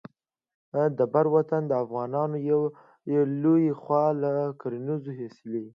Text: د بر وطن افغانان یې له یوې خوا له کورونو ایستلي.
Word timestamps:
د 0.97 0.99
بر 1.13 1.25
وطن 1.35 1.63
افغانان 1.83 2.31
یې 2.47 2.57
له 3.29 3.33
یوې 3.45 3.71
خوا 3.81 4.05
له 4.21 4.31
کورونو 4.61 4.95
ایستلي. 5.21 5.63